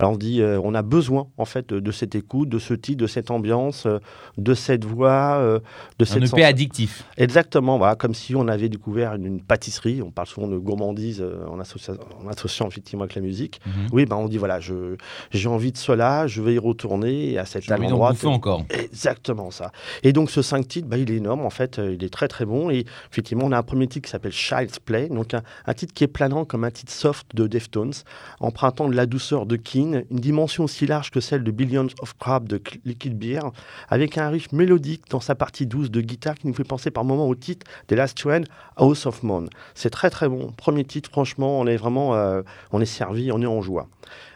Alors 0.00 0.12
on 0.12 0.16
dit, 0.16 0.42
euh, 0.42 0.60
on 0.62 0.74
a 0.74 0.82
besoin 0.82 1.26
en 1.38 1.44
fait 1.44 1.72
de, 1.72 1.90
cette 1.90 2.14
écoute, 2.14 2.48
de 2.48 2.60
ce 2.60 2.72
titre, 2.72 2.98
de 2.98 3.08
cette 3.08 3.32
ambiance, 3.32 3.86
euh, 3.86 3.98
de 4.36 4.54
cette 4.54 4.84
voix, 4.84 5.38
euh, 5.40 5.58
de 5.98 6.04
cette. 6.04 6.22
Un 6.22 6.26
EP 6.26 6.44
addictif. 6.44 7.04
Exactement, 7.16 7.78
voilà, 7.78 7.96
comme 7.96 8.14
si 8.14 8.36
on 8.36 8.46
avait 8.46 8.68
découvert 8.68 9.14
une, 9.14 9.40
pâtisserie. 9.40 10.00
On 10.00 10.12
parle 10.12 10.28
souvent 10.28 10.46
de 10.46 10.56
gourmandise 10.56 11.24
en, 11.48 11.58
associant 11.58 12.68
effectivement 12.68 13.04
avec 13.04 13.16
la 13.16 13.22
musique. 13.22 13.60
Mhm. 13.66 13.72
Oui, 13.92 14.04
ben 14.04 14.16
on 14.16 14.28
dit 14.28 14.38
voilà, 14.38 14.60
je 14.60 14.96
j'ai 15.32 15.48
envie 15.48 15.72
de 15.72 15.78
cela, 15.78 16.28
je 16.28 16.42
vais 16.42 16.54
y 16.54 16.58
retourner 16.58 17.36
à 17.36 17.44
cet 17.44 17.70
endroit. 17.70 18.12
encore. 18.24 18.64
Exactement 18.70 19.50
ça. 19.50 19.72
Et 20.04 20.12
donc 20.12 20.30
ce 20.30 20.42
5 20.42 20.68
titres, 20.68 20.88
ben, 20.88 20.98
il 20.98 21.10
est 21.10 21.16
énorme 21.16 21.40
en 21.40 21.50
fait, 21.50 21.78
il 21.78 22.04
est 22.04 22.12
très 22.12 22.28
très 22.28 22.44
bon. 22.44 22.70
Et 22.70 22.84
effectivement, 23.10 23.46
on 23.46 23.52
a 23.52 23.58
un 23.58 23.62
premier 23.64 23.88
titre 23.88 24.06
qui 24.06 24.10
s'appelle 24.12 24.32
Child's 24.32 24.78
Play, 24.78 25.08
donc 25.08 25.34
un, 25.34 25.42
un 25.66 25.74
titre 25.74 25.92
qui 25.92 26.04
est 26.04 26.08
planant 26.08 26.44
comme 26.44 26.62
un 26.62 26.70
titre 26.70 26.92
soft 26.92 27.34
de 27.34 27.48
Deftones, 27.48 27.94
empruntant 28.38 28.88
de 28.88 28.94
la 28.94 29.06
douceur 29.06 29.44
de 29.46 29.56
King 29.56 29.87
une 29.94 30.20
dimension 30.20 30.64
aussi 30.64 30.86
large 30.86 31.10
que 31.10 31.20
celle 31.20 31.44
de 31.44 31.50
Billions 31.50 31.88
of 32.00 32.16
Crabs 32.18 32.48
de 32.48 32.60
Liquid 32.84 33.18
Beer, 33.18 33.40
avec 33.88 34.18
un 34.18 34.28
riff 34.28 34.52
mélodique 34.52 35.02
dans 35.10 35.20
sa 35.20 35.34
partie 35.34 35.66
douce 35.66 35.90
de 35.90 36.00
guitare 36.00 36.34
qui 36.34 36.46
nous 36.46 36.54
fait 36.54 36.64
penser 36.64 36.90
par 36.90 37.04
moments 37.04 37.28
au 37.28 37.34
titre 37.34 37.66
des 37.88 37.96
Last 37.96 38.16
Train, 38.16 38.42
House 38.76 39.06
of 39.06 39.22
Moon. 39.22 39.46
C'est 39.74 39.90
très 39.90 40.10
très 40.10 40.28
bon. 40.28 40.52
Premier 40.56 40.84
titre, 40.84 41.10
franchement, 41.10 41.58
on 41.58 41.66
est 41.66 41.76
vraiment, 41.76 42.14
euh, 42.14 42.42
on 42.72 42.80
est 42.80 42.86
servi, 42.86 43.32
on 43.32 43.40
est 43.40 43.46
en 43.46 43.62
joie. 43.62 43.88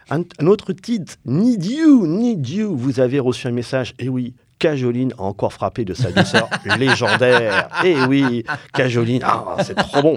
Un, 0.09 0.23
autre 0.45 0.73
titre, 0.73 1.15
Need 1.25 1.65
You, 1.65 2.05
Need 2.05 2.47
You. 2.47 2.75
Vous 2.75 2.99
avez 2.99 3.19
reçu 3.19 3.47
un 3.47 3.51
message, 3.51 3.93
et 3.99 4.05
eh 4.05 4.09
oui, 4.09 4.33
Cajoline 4.63 5.13
a 5.17 5.23
encore 5.23 5.51
frappé 5.51 5.83
de 5.83 5.93
sa 5.93 6.09
douceur 6.09 6.47
légendaire. 6.79 7.67
Et 7.83 7.97
oui, 8.05 8.45
Cajoline, 8.73 9.21
ah, 9.25 9.57
c'est 9.61 9.75
trop 9.75 10.01
bon. 10.01 10.15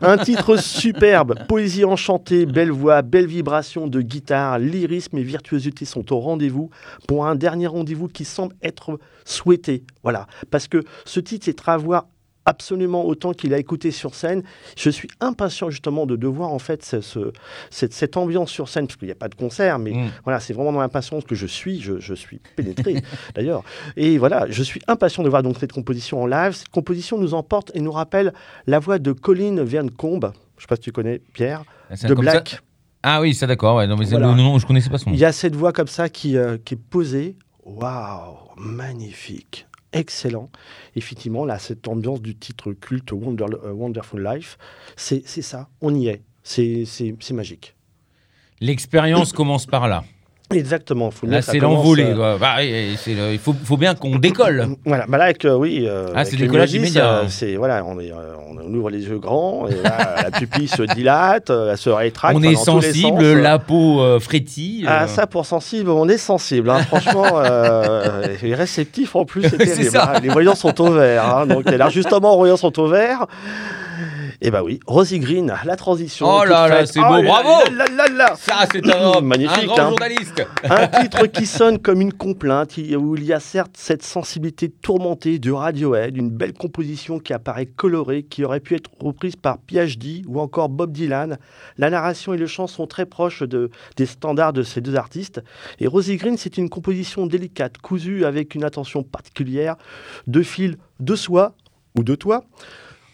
Un 0.00 0.16
titre 0.16 0.56
superbe, 0.56 1.34
poésie 1.46 1.84
enchantée, 1.84 2.46
belle 2.46 2.70
voix, 2.70 3.02
belle 3.02 3.26
vibration 3.26 3.88
de 3.88 4.00
guitare, 4.00 4.58
lyrisme 4.58 5.18
et 5.18 5.22
virtuosité 5.22 5.84
sont 5.84 6.10
au 6.10 6.20
rendez-vous 6.20 6.70
pour 7.06 7.26
un 7.26 7.34
dernier 7.34 7.66
rendez-vous 7.66 8.08
qui 8.08 8.24
semble 8.24 8.54
être 8.62 8.98
souhaité. 9.26 9.84
Voilà, 10.02 10.26
parce 10.50 10.68
que 10.68 10.84
ce 11.04 11.20
titre 11.20 11.50
est 11.50 11.68
à 11.68 11.76
voir 11.76 12.06
absolument 12.44 13.04
autant 13.04 13.32
qu'il 13.32 13.54
a 13.54 13.58
écouté 13.58 13.90
sur 13.90 14.14
scène. 14.14 14.42
Je 14.76 14.90
suis 14.90 15.08
impatient 15.20 15.70
justement 15.70 16.06
de, 16.06 16.16
de 16.16 16.26
voir 16.26 16.50
en 16.50 16.58
fait 16.58 16.84
ce, 16.84 17.00
ce- 17.00 17.32
cette, 17.70 17.92
cette 17.92 18.16
ambiance 18.16 18.50
sur 18.50 18.68
scène, 18.68 18.86
parce 18.86 18.96
qu'il 18.96 19.06
n'y 19.06 19.12
a 19.12 19.16
pas 19.16 19.28
de 19.28 19.34
concert, 19.34 19.78
mais 19.78 19.92
Mm. 19.92 20.10
voilà, 20.24 20.40
c'est 20.40 20.52
vraiment 20.52 20.72
dans 20.72 20.80
l'impatience 20.80 21.24
que 21.24 21.34
je 21.34 21.46
suis, 21.46 21.80
je, 21.80 22.00
je 22.00 22.14
suis 22.14 22.40
pénétré 22.56 23.02
d'ailleurs. 23.34 23.62
Et 23.96 24.18
voilà, 24.18 24.46
je 24.50 24.62
suis 24.62 24.80
impatient 24.88 25.22
de 25.22 25.28
voir 25.28 25.42
donc 25.42 25.58
cette 25.58 25.72
composition 25.72 26.22
en 26.22 26.26
live. 26.26 26.52
Cette 26.52 26.68
composition 26.70 27.18
nous 27.18 27.34
emporte 27.34 27.70
et 27.74 27.80
nous 27.80 27.92
rappelle 27.92 28.32
la 28.66 28.78
voix 28.78 28.98
de 28.98 29.12
Colin 29.12 29.62
Verncombe. 29.62 30.32
Je 30.56 30.58
ne 30.58 30.60
sais 30.62 30.66
pas 30.68 30.76
si 30.76 30.82
tu 30.82 30.92
connais 30.92 31.20
Pierre, 31.32 31.64
C'est 31.94 32.08
de 32.08 32.14
ça- 32.14 32.20
Black. 32.20 32.60
Ah 33.04 33.20
oui, 33.20 33.34
ça 33.34 33.46
d'accord. 33.48 33.76
Ouais, 33.76 33.86
non, 33.88 33.96
mais 33.96 34.04
Voilà. 34.06 34.32
nom, 34.34 34.58
je 34.58 34.66
connaissais 34.66 34.88
pas 34.90 34.98
son 34.98 35.10
nom. 35.10 35.16
Il 35.16 35.18
y 35.18 35.24
a 35.24 35.32
cette 35.32 35.56
voix 35.56 35.72
comme 35.72 35.88
ça 35.88 36.08
qui, 36.08 36.36
euh, 36.36 36.56
qui 36.64 36.74
est 36.74 36.76
posée. 36.76 37.36
Waouh, 37.64 38.36
magnifique, 38.56 39.66
excellent. 39.92 40.50
Effectivement, 40.96 41.44
là, 41.44 41.58
cette 41.58 41.88
ambiance 41.88 42.20
du 42.20 42.34
titre 42.36 42.72
culte 42.72 43.12
euh, 43.12 43.72
Wonderful 43.72 44.22
Life, 44.22 44.58
c'est 44.96 45.26
ça, 45.26 45.68
on 45.80 45.94
y 45.94 46.08
est. 46.08 46.22
C'est 46.42 47.32
magique. 47.32 47.74
L'expérience 48.60 49.32
commence 49.32 49.66
par 49.66 49.88
là. 49.88 50.04
Exactement. 50.54 51.10
Faut 51.10 51.26
Là, 51.26 51.42
c'est 51.42 51.58
l'envolée. 51.58 52.04
euh. 52.16 52.36
Bah, 52.38 52.56
le- 52.60 53.32
il 53.32 53.38
faut, 53.38 53.54
faut 53.64 53.76
bien 53.76 53.94
qu'on 53.94 54.16
décolle. 54.18 54.66
Voilà, 54.84 55.06
bah 55.08 55.18
là 55.18 55.24
avec 55.24 55.44
euh, 55.44 55.54
oui. 55.54 55.84
euh, 55.88 56.08
Ah, 56.14 56.24
c'est 56.24 56.36
décollage 56.36 56.72
immédiat. 56.74 57.22
C'est 57.28 57.56
voilà, 57.56 57.84
on, 57.84 57.98
est, 58.00 58.12
on 58.12 58.72
ouvre 58.74 58.90
les 58.90 59.04
yeux 59.06 59.18
grands 59.18 59.66
et 59.68 59.74
là, 59.82 60.16
la 60.24 60.30
pupille 60.30 60.68
se 60.68 60.82
dilate, 60.82 61.50
elle 61.50 61.76
se 61.76 61.90
rétracte. 61.90 62.36
on 62.36 62.42
est 62.42 62.50
les 62.50 62.56
sensible, 62.56 63.22
sens, 63.24 63.42
la 63.42 63.58
peau 63.58 64.18
frétille. 64.20 64.84
Ah, 64.88 65.06
ça 65.08 65.26
pour 65.26 65.46
sensible, 65.46 65.90
on 65.90 66.08
est 66.08 66.18
sensible. 66.18 66.70
hein. 66.70 66.78
Franchement, 66.82 67.40
les 68.42 68.54
réceptifs 68.54 69.14
en 69.16 69.24
plus, 69.24 69.42
c'est 69.42 69.56
terrible. 69.58 69.96
hein. 69.96 70.20
Les 70.22 70.28
voyants 70.28 70.54
sont 70.54 70.80
au 70.80 70.92
vert. 70.92 71.36
hein. 71.36 71.46
Donc 71.46 71.70
là, 71.70 71.88
justement, 71.90 72.32
les 72.32 72.36
voyants 72.38 72.56
sont 72.56 72.78
au 72.78 72.86
vert. 72.88 73.26
Et 74.44 74.50
bah 74.50 74.64
oui, 74.64 74.80
Rosie 74.88 75.20
Green, 75.20 75.54
la 75.64 75.76
transition. 75.76 76.26
Oh 76.28 76.44
là 76.44 76.66
là, 76.66 76.84
c'est 76.84 76.98
beau, 76.98 77.22
là 77.22 77.22
bravo 77.22 77.72
là 77.76 77.86
là 77.86 78.08
là. 78.08 78.34
Ça, 78.36 78.66
c'est 78.72 78.84
un 78.92 79.00
homme, 79.00 79.26
Magnifique, 79.26 79.62
un 79.62 79.66
grand 79.66 79.78
hein. 79.78 79.88
journaliste. 79.90 80.44
Un 80.64 80.88
titre 80.88 81.28
qui 81.28 81.46
sonne 81.46 81.78
comme 81.78 82.00
une 82.00 82.12
complainte, 82.12 82.76
où 82.76 83.14
il 83.14 83.22
y 83.22 83.32
a 83.32 83.38
certes 83.38 83.76
cette 83.76 84.02
sensibilité 84.02 84.68
tourmentée 84.68 85.38
de 85.38 85.52
Radiohead, 85.52 86.16
une 86.16 86.28
belle 86.28 86.54
composition 86.54 87.20
qui 87.20 87.32
apparaît 87.32 87.66
colorée, 87.66 88.24
qui 88.24 88.42
aurait 88.42 88.58
pu 88.58 88.74
être 88.74 88.90
reprise 88.98 89.36
par 89.36 89.58
PhD 89.58 90.24
ou 90.26 90.40
encore 90.40 90.68
Bob 90.68 90.90
Dylan. 90.90 91.38
La 91.78 91.90
narration 91.90 92.34
et 92.34 92.36
le 92.36 92.48
chant 92.48 92.66
sont 92.66 92.88
très 92.88 93.06
proches 93.06 93.44
de, 93.44 93.70
des 93.96 94.06
standards 94.06 94.52
de 94.52 94.64
ces 94.64 94.80
deux 94.80 94.96
artistes. 94.96 95.40
Et 95.78 95.86
Rosie 95.86 96.16
Green, 96.16 96.36
c'est 96.36 96.58
une 96.58 96.68
composition 96.68 97.26
délicate, 97.28 97.78
cousue 97.78 98.24
avec 98.24 98.56
une 98.56 98.64
attention 98.64 99.04
particulière, 99.04 99.76
de 100.26 100.42
fil 100.42 100.78
de 100.98 101.14
soi 101.14 101.54
ou 101.96 102.02
de 102.02 102.16
toi. 102.16 102.42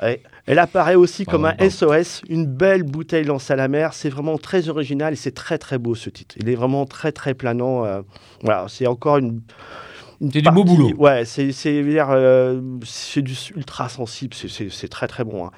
Et 0.02 0.22
elle 0.48 0.58
apparaît 0.58 0.94
aussi 0.94 1.26
comme 1.26 1.44
un. 1.44 1.54
SOS, 1.68 2.22
une 2.28 2.46
belle 2.46 2.82
bouteille 2.82 3.24
lancée 3.24 3.52
à 3.52 3.56
la 3.56 3.68
mer. 3.68 3.92
C'est 3.92 4.08
vraiment 4.08 4.38
très 4.38 4.70
original 4.70 5.12
et 5.12 5.16
c'est 5.16 5.34
très 5.34 5.58
très 5.58 5.76
beau 5.76 5.94
ce 5.94 6.08
titre. 6.08 6.36
Il 6.38 6.48
est 6.48 6.54
vraiment 6.54 6.86
très 6.86 7.12
très 7.12 7.34
planant. 7.34 7.84
euh, 7.84 8.00
voilà, 8.42 8.64
c'est 8.68 8.86
encore 8.86 9.18
une. 9.18 9.42
C'est 10.20 10.42
du 10.42 10.50
beau 10.50 10.64
boulot. 10.64 10.90
Ouais, 10.98 11.24
c'est 11.24 11.50
euh, 11.64 12.60
du 13.16 13.34
ultra 13.56 13.88
sensible. 13.88 14.34
c'est- 14.34 14.88
très 14.88 15.06
très 15.06 15.22
bon. 15.24 15.46
hein. 15.46 15.50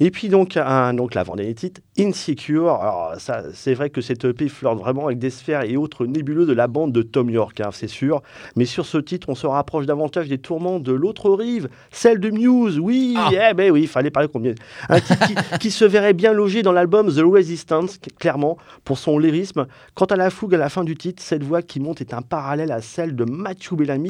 Et 0.00 0.10
puis 0.10 0.28
donc 0.28 0.56
un 0.56 0.94
donc 0.94 1.14
l'avant-dernier 1.14 1.54
titre, 1.54 1.80
Insecure. 1.98 2.74
Alors 2.80 3.14
ça, 3.18 3.42
c'est 3.52 3.74
vrai 3.74 3.90
que 3.90 4.00
cette 4.00 4.24
EP 4.24 4.48
flirte 4.48 4.78
vraiment 4.78 5.06
avec 5.06 5.18
des 5.18 5.30
sphères 5.30 5.62
et 5.64 5.76
autres 5.76 6.06
nébuleux 6.06 6.46
de 6.46 6.52
la 6.52 6.66
bande 6.66 6.92
de 6.92 7.02
Tom 7.02 7.28
York, 7.30 7.60
hein, 7.60 7.70
c'est 7.72 7.88
sûr. 7.88 8.22
Mais 8.54 8.64
sur 8.64 8.86
ce 8.86 8.98
titre, 8.98 9.28
on 9.28 9.34
se 9.34 9.46
rapproche 9.46 9.86
davantage 9.86 10.28
des 10.28 10.38
tourments 10.38 10.78
de 10.78 10.92
l'autre 10.92 11.30
rive, 11.30 11.68
celle 11.90 12.18
de 12.20 12.30
Muse. 12.30 12.78
Oui, 12.78 13.14
Ah. 13.18 13.30
eh 13.50 13.54
ben 13.54 13.70
oui, 13.70 13.82
il 13.82 13.88
fallait 13.88 14.10
parler 14.10 14.28
combien. 14.32 14.54
Un 14.88 15.00
titre 15.00 15.26
qui, 15.26 15.34
qui 15.58 15.70
se 15.70 15.84
verrait 15.84 16.14
bien 16.14 16.32
logé 16.32 16.62
dans 16.62 16.72
l'album 16.72 17.12
The 17.12 17.20
Resistance, 17.24 17.98
clairement, 18.18 18.56
pour 18.84 18.98
son 18.98 19.18
lyrisme. 19.18 19.66
Quant 19.94 20.06
à 20.06 20.16
la 20.16 20.30
fougue 20.30 20.54
à 20.54 20.58
la 20.58 20.68
fin 20.68 20.84
du 20.84 20.94
titre, 20.96 21.22
cette 21.22 21.42
voix 21.44 21.60
qui 21.62 21.80
monte 21.80 22.00
est 22.00 22.14
un 22.14 22.22
parallèle 22.22 22.72
à 22.72 22.80
celle 22.80 23.14
de 23.16 23.24
Matthew 23.24 23.74
Bellamy. 23.74 24.05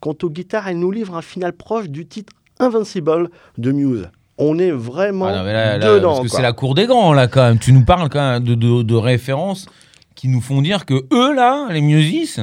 Quant 0.00 0.14
aux 0.22 0.30
guitares, 0.30 0.68
elle 0.68 0.78
nous 0.78 0.90
livre 0.90 1.14
un 1.16 1.22
final 1.22 1.52
proche 1.52 1.88
du 1.88 2.06
titre 2.06 2.32
Invincible 2.60 3.30
de 3.56 3.72
Muse. 3.72 4.08
On 4.36 4.58
est 4.58 4.70
vraiment 4.70 5.26
Ah 5.26 5.38
non, 5.38 5.44
mais 5.44 5.52
là, 5.52 5.78
là, 5.78 5.94
dedans. 5.94 6.08
parce 6.16 6.22
que 6.22 6.28
c'est 6.28 6.42
la 6.42 6.52
cour 6.52 6.74
des 6.74 6.86
grands, 6.86 7.12
là, 7.12 7.26
quand 7.26 7.42
même. 7.42 7.58
Tu 7.58 7.72
nous 7.72 7.84
parles 7.84 8.08
quand 8.08 8.20
même 8.32 8.44
de, 8.44 8.54
de- 8.54 8.82
de 8.82 8.94
références 8.94 9.66
qui 10.14 10.28
nous 10.28 10.40
font 10.40 10.62
dire 10.62 10.84
que 10.86 10.94
eux, 11.12 11.34
là, 11.34 11.66
les 11.70 11.80
Musis, 11.80 12.38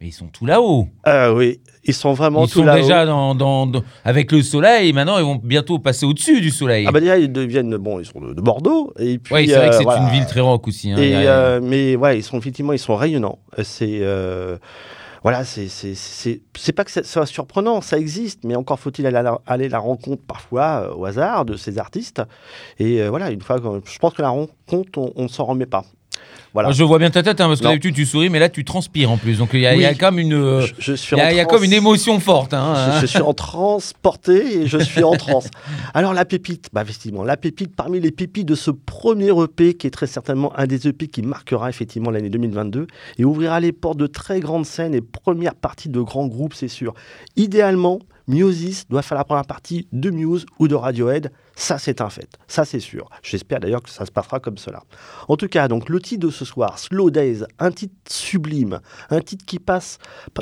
ils 0.00 0.12
sont 0.12 0.28
tout 0.28 0.46
là-haut. 0.46 0.88
Ah 1.04 1.32
oui, 1.34 1.60
ils 1.84 1.92
sont 1.94 2.12
vraiment 2.14 2.44
Ils 2.44 2.50
tout 2.50 2.60
sont 2.60 2.64
là-haut. 2.64 2.80
déjà 2.80 3.04
dans, 3.04 3.34
dans- 3.34 3.66
dans- 3.66 3.82
avec 4.04 4.32
le 4.32 4.42
soleil. 4.42 4.92
Maintenant, 4.92 5.18
ils 5.18 5.24
vont 5.24 5.40
bientôt 5.42 5.78
passer 5.78 6.06
au-dessus 6.06 6.40
du 6.40 6.50
soleil. 6.50 6.84
Ah 6.88 6.92
bah 6.92 7.00
déjà, 7.00 7.18
ils 7.18 7.30
deviennent, 7.30 7.76
bon, 7.76 8.00
ils 8.00 8.06
sont 8.06 8.20
de, 8.20 8.32
de 8.32 8.40
Bordeaux. 8.40 8.92
Et 8.98 9.18
puis, 9.18 9.34
oui, 9.34 9.46
c'est 9.48 9.56
vrai 9.56 9.68
que 9.70 9.74
euh, 9.74 9.78
c'est 9.78 9.84
voilà. 9.84 10.02
une 10.02 10.08
ville 10.10 10.26
très 10.26 10.40
rock 10.40 10.66
aussi. 10.68 10.90
hein. 10.92 10.96
Et, 10.98 11.14
a- 11.26 11.30
euh, 11.32 11.60
mais 11.62 11.96
ouais, 11.96 12.18
ils 12.18 12.22
sont 12.22 12.38
effectivement, 12.38 12.72
ils 12.72 12.78
sont 12.78 12.96
rayonnants. 12.96 13.38
C'est 13.62 13.98
euh, 14.02 14.56
voilà, 15.22 15.44
c'est 15.44 16.72
pas 16.74 16.84
que 16.84 16.90
ça 16.90 17.02
soit 17.02 17.26
surprenant, 17.26 17.80
ça 17.80 17.98
existe, 17.98 18.44
mais 18.44 18.56
encore 18.56 18.80
faut-il 18.80 19.06
aller 19.06 19.68
la, 19.68 19.78
rencontre 19.78 20.22
parfois 20.22 20.84
euh, 20.84 20.94
au 20.94 21.04
hasard 21.04 21.44
de 21.44 21.56
ces 21.56 21.78
artistes. 21.78 22.22
Et 22.78 23.02
euh, 23.02 23.10
voilà, 23.10 23.30
une 23.30 23.42
fois, 23.42 23.58
je 23.84 23.98
pense 23.98 24.14
que 24.14 24.22
la 24.22 24.30
rencontre, 24.30 24.98
on, 24.98 25.12
on 25.16 25.24
ne 25.24 25.28
s'en 25.28 25.44
remet 25.44 25.66
pas. 25.66 25.84
Voilà. 26.54 26.70
Je 26.72 26.82
vois 26.84 26.98
bien 26.98 27.10
ta 27.10 27.22
tête, 27.22 27.40
hein, 27.40 27.48
parce 27.48 27.60
que 27.60 27.64
d'habitude 27.64 27.94
tu 27.94 28.06
souris, 28.06 28.28
mais 28.30 28.38
là 28.38 28.48
tu 28.48 28.64
transpires 28.64 29.10
en 29.10 29.16
plus. 29.16 29.38
Donc 29.38 29.50
il 29.52 29.60
y 29.60 29.66
a, 29.66 29.74
y 29.74 29.96
comme 29.96 30.18
une, 30.18 30.34
euh, 30.34 30.66
je, 30.78 30.92
il 30.92 31.18
y 31.18 31.20
a, 31.20 31.32
y 31.42 31.46
comme 31.46 31.64
une 31.64 31.72
émotion 31.72 32.18
forte. 32.20 32.54
hein, 32.54 32.92
Je, 32.96 33.00
je 33.02 33.06
suis 33.06 33.20
en 33.22 33.34
transporté 33.34 34.62
et 34.62 34.66
je 34.66 34.78
suis 34.78 35.02
en 35.04 35.12
transe. 35.16 35.48
Alors 35.94 36.12
la 36.14 36.24
pépite, 36.24 36.68
bah 36.72 36.82
effectivement, 36.82 37.24
la 37.24 37.36
pépite 37.36 37.74
parmi 37.74 38.00
les 38.00 38.10
pépites 38.10 38.46
de 38.46 38.54
ce 38.54 38.70
premier 38.70 39.30
EP 39.30 39.74
qui 39.74 39.86
est 39.86 39.90
très 39.90 40.06
certainement 40.06 40.52
un 40.58 40.66
des 40.66 40.86
EP 40.88 41.08
qui 41.08 41.22
marquera 41.22 41.68
effectivement 41.68 42.10
l'année 42.10 42.30
2022 42.30 42.86
et 43.18 43.24
ouvrira 43.24 43.60
les 43.60 43.72
portes 43.72 43.98
de 43.98 44.06
très 44.06 44.40
grandes 44.40 44.66
scènes 44.66 44.94
et 44.94 45.00
première 45.00 45.54
partie 45.54 45.88
de 45.88 46.00
grands 46.00 46.26
groupes, 46.26 46.54
c'est 46.54 46.68
sûr. 46.68 46.94
Idéalement, 47.36 47.98
Musis 48.28 48.84
doit 48.88 49.02
faire 49.02 49.18
la 49.18 49.24
première 49.24 49.44
partie 49.46 49.88
de 49.92 50.10
Muse 50.10 50.46
ou 50.58 50.68
de 50.68 50.74
Radiohead. 50.74 51.30
Ça, 51.60 51.76
c'est 51.76 52.00
un 52.00 52.08
fait. 52.08 52.38
Ça, 52.48 52.64
c'est 52.64 52.80
sûr. 52.80 53.10
J'espère 53.22 53.60
d'ailleurs 53.60 53.82
que 53.82 53.90
ça 53.90 54.06
se 54.06 54.10
passera 54.10 54.40
comme 54.40 54.56
cela. 54.56 54.82
En 55.28 55.36
tout 55.36 55.46
cas, 55.46 55.68
donc, 55.68 55.90
le 55.90 56.00
titre 56.00 56.26
de 56.26 56.32
ce 56.32 56.46
soir, 56.46 56.78
Slow 56.78 57.10
Days, 57.10 57.44
un 57.58 57.70
titre 57.70 57.94
sublime, 58.08 58.80
un 59.10 59.20
titre 59.20 59.44
qui 59.44 59.58
passe, 59.58 59.98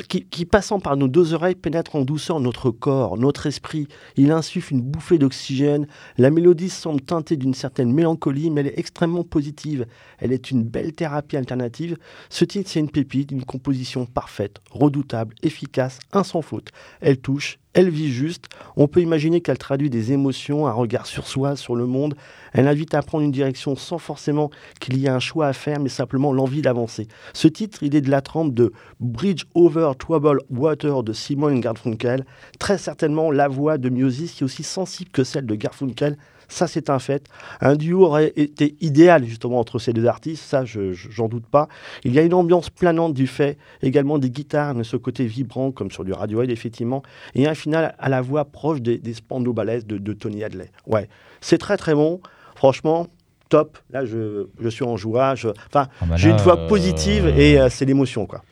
qui, 0.07 0.45
passant 0.45 0.79
par 0.79 0.95
nos 0.95 1.09
deux 1.09 1.33
oreilles, 1.33 1.55
pénètre 1.55 1.97
en 1.97 2.05
douceur 2.05 2.39
notre 2.39 2.71
corps, 2.71 3.17
notre 3.17 3.47
esprit. 3.47 3.89
Il 4.15 4.31
insuffle 4.31 4.71
une 4.71 4.81
bouffée 4.81 5.17
d'oxygène. 5.17 5.87
La 6.17 6.31
mélodie 6.31 6.69
semble 6.69 7.01
teintée 7.01 7.35
d'une 7.35 7.53
certaine 7.53 7.91
mélancolie, 7.91 8.49
mais 8.49 8.61
elle 8.61 8.67
est 8.67 8.79
extrêmement 8.79 9.25
positive. 9.25 9.87
Elle 10.19 10.31
est 10.31 10.51
une 10.51 10.63
belle 10.63 10.93
thérapie 10.93 11.35
alternative. 11.35 11.97
Ce 12.29 12.45
titre, 12.45 12.69
c'est 12.69 12.79
une 12.79 12.89
pépite, 12.89 13.31
une 13.31 13.43
composition 13.43 14.05
parfaite, 14.05 14.61
redoutable, 14.71 15.35
efficace, 15.43 15.99
un 16.13 16.23
sans 16.23 16.41
faute. 16.41 16.69
Elle 17.01 17.17
touche, 17.17 17.59
elle 17.73 17.89
vit 17.89 18.11
juste. 18.11 18.45
On 18.75 18.87
peut 18.87 19.01
imaginer 19.01 19.41
qu'elle 19.41 19.57
traduit 19.57 19.89
des 19.89 20.11
émotions, 20.11 20.67
un 20.67 20.71
regard 20.71 21.05
sur 21.05 21.27
soi, 21.27 21.55
sur 21.55 21.75
le 21.75 21.85
monde. 21.85 22.15
Elle 22.53 22.67
invite 22.67 22.93
à 22.95 23.01
prendre 23.01 23.23
une 23.23 23.31
direction 23.31 23.75
sans 23.75 23.99
forcément 23.99 24.49
qu'il 24.79 24.97
y 24.97 25.05
ait 25.05 25.09
un 25.09 25.19
choix 25.19 25.47
à 25.47 25.53
faire, 25.53 25.79
mais 25.79 25.89
simplement 25.89 26.33
l'envie 26.33 26.61
d'avancer. 26.61 27.07
Ce 27.33 27.47
titre, 27.47 27.83
il 27.83 27.95
est 27.95 28.01
de 28.01 28.09
la 28.09 28.21
trempe 28.21 28.53
de 28.53 28.73
Bridge 28.99 29.43
Over 29.53 29.91
Troubled 29.99 30.41
Water 30.49 31.03
de 31.03 31.13
Simon 31.13 31.59
Garfunkel. 31.59 32.25
Très 32.57 32.77
certainement 32.77 33.31
la 33.31 33.47
voix 33.47 33.77
de 33.77 33.89
Miosis 33.89 34.33
qui 34.33 34.43
est 34.43 34.45
aussi 34.45 34.63
sensible 34.63 35.11
que 35.11 35.23
celle 35.23 35.45
de 35.45 35.55
Garfunkel. 35.55 36.17
Ça, 36.49 36.67
c'est 36.67 36.89
un 36.89 36.99
fait. 36.99 37.27
Un 37.61 37.75
duo 37.75 38.05
aurait 38.05 38.33
été 38.35 38.75
idéal, 38.81 39.23
justement, 39.23 39.59
entre 39.59 39.77
ces 39.79 39.93
deux 39.93 40.07
artistes. 40.07 40.43
Ça, 40.43 40.65
je- 40.65 40.93
je- 40.93 41.09
j'en 41.11 41.27
doute 41.29 41.45
pas. 41.45 41.67
Il 42.03 42.13
y 42.13 42.19
a 42.19 42.23
une 42.23 42.33
ambiance 42.33 42.69
planante 42.69 43.13
du 43.13 43.27
fait, 43.27 43.57
également 43.83 44.17
des 44.17 44.29
guitares, 44.31 44.73
de 44.75 44.83
ce 44.83 44.97
côté 44.97 45.25
vibrant, 45.25 45.71
comme 45.71 45.91
sur 45.91 46.03
du 46.03 46.11
Radiohead, 46.11 46.49
effectivement. 46.49 47.03
Et 47.35 47.47
un 47.47 47.53
final 47.53 47.95
à 47.99 48.09
la 48.09 48.21
voix 48.21 48.45
proche 48.45 48.81
des, 48.81 48.97
des 48.97 49.13
Spandau 49.13 49.53
Ballet 49.53 49.81
de, 49.83 49.97
de 49.97 50.13
Tony 50.13 50.43
Hadley. 50.43 50.71
Ouais, 50.87 51.07
c'est 51.39 51.59
très, 51.59 51.77
très 51.77 51.93
bon. 51.93 52.19
Franchement, 52.55 53.07
top. 53.49 53.77
Là, 53.91 54.05
je, 54.05 54.47
je 54.59 54.69
suis 54.69 54.83
en 54.83 54.97
joie. 54.97 55.35
Je- 55.35 55.47
Enfin, 55.67 55.87
Ah 56.01 56.05
bah 56.07 56.15
j'ai 56.17 56.29
une 56.31 56.37
voix 56.37 56.57
euh, 56.59 56.67
positive 56.67 57.27
et 57.27 57.59
euh, 57.59 57.69
c'est 57.69 57.85
l'émotion, 57.85 58.25
quoi. 58.25 58.43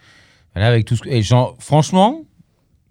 Là, 0.55 0.67
avec 0.67 0.85
tout 0.85 0.95
ce 0.95 1.01
que- 1.01 1.09
et 1.09 1.21
genre, 1.21 1.55
franchement, 1.59 2.23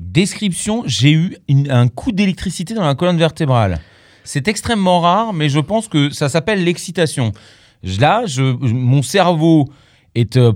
description, 0.01 0.83
j'ai 0.87 1.13
eu 1.13 1.37
une- 1.49 1.71
un 1.71 1.89
coup 1.89 2.13
d'électricité 2.13 2.75
dans 2.75 2.85
la 2.85 2.95
colonne 2.95 3.17
vertébrale. 3.19 3.79
C'est 4.27 4.49
extrêmement 4.49 5.01
rare, 5.01 5.33
mais 5.33 5.49
je 5.49 5.61
pense 5.61 5.87
que 5.87 6.11
ça 6.11 6.29
s'appelle 6.29 6.65
l'excitation. 6.65 7.33
Là, 8.01 8.25
mon 8.61 9.01
cerveau 9.01 9.69
est 10.17 10.37
euh, 10.37 10.53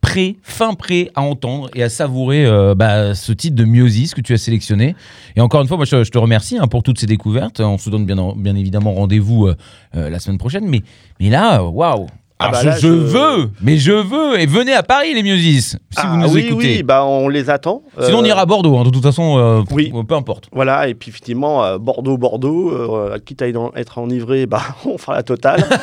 prêt, 0.00 0.36
fin 0.42 0.74
prêt 0.74 1.10
à 1.16 1.22
entendre 1.22 1.68
et 1.74 1.82
à 1.82 1.88
savourer 1.88 2.46
euh, 2.46 2.76
bah, 2.76 3.16
ce 3.16 3.32
titre 3.32 3.56
de 3.56 3.64
Miosis 3.64 4.14
que 4.14 4.20
tu 4.20 4.34
as 4.34 4.38
sélectionné. 4.38 4.94
Et 5.34 5.40
encore 5.40 5.60
une 5.62 5.66
fois, 5.66 5.76
moi, 5.76 5.84
je, 5.84 6.08
te 6.08 6.18
remercie 6.18 6.58
hein, 6.58 6.68
pour 6.68 6.84
toutes 6.84 7.00
ces 7.00 7.06
découvertes. 7.06 7.58
On 7.58 7.76
se 7.76 7.90
donne 7.90 8.06
bien, 8.06 8.54
évidemment 8.54 8.92
rendez-vous 8.92 9.48
euh, 9.48 9.56
la 9.94 10.20
semaine 10.20 10.38
prochaine. 10.38 10.68
Mais, 10.68 10.82
mais 11.18 11.28
là, 11.28 11.64
waouh! 11.64 12.06
Ah 12.40 12.46
Alors, 12.46 12.52
bah 12.52 12.60
je, 12.62 12.68
là, 12.68 12.76
je 12.76 12.80
je- 12.80 12.86
veux, 12.92 13.50
mais 13.62 13.78
je 13.78 13.90
veux, 13.90 14.38
et 14.38 14.46
venez 14.46 14.72
à 14.72 14.84
Paris 14.84 15.12
les 15.12 15.24
Miosis, 15.24 15.70
si 15.70 15.76
Ah 15.96 16.06
vous 16.10 16.16
nous 16.18 16.32
oui, 16.34 16.40
écoutez. 16.42 16.76
oui, 16.76 16.82
bah 16.84 17.04
on 17.04 17.28
les 17.28 17.50
attend. 17.50 17.82
Sinon 18.00 18.18
on 18.18 18.22
Euh, 18.24 18.28
ira 18.28 18.42
à 18.42 18.46
Bordeaux, 18.46 18.76
hein, 18.78 18.84
de 18.84 18.90
toute 18.90 19.02
façon, 19.02 19.36
euh, 19.38 19.62
oui. 19.72 19.92
peu 20.06 20.14
importe. 20.14 20.44
Voilà, 20.52 20.86
et 20.86 20.94
puis 20.94 21.10
effectivement, 21.10 21.64
euh, 21.64 21.78
Bordeaux, 21.78 22.16
Bordeaux, 22.16 22.70
euh, 22.70 23.18
quitte 23.18 23.42
à 23.42 23.48
être 23.48 23.98
enivré, 23.98 24.46
bah, 24.46 24.62
on 24.84 24.98
fera 24.98 25.14
la 25.16 25.22
totale. 25.24 25.64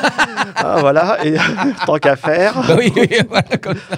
Voilà, 0.80 1.18
et 1.24 1.34
tant 1.86 1.96
qu'à 1.98 2.16
faire. 2.16 2.54
Bah 2.66 2.76
oui, 2.78 2.90
oui, 2.96 3.08
voilà, 3.28 3.42
comme 3.60 3.74
ça. 3.76 3.96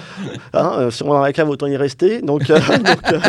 Hein, 0.53 0.89
si 0.91 1.03
on 1.03 1.07
dans 1.07 1.21
la 1.21 1.31
cave, 1.31 1.49
autant 1.49 1.67
y 1.67 1.77
rester. 1.77 2.21
Donc, 2.21 2.43
donc, 2.47 2.61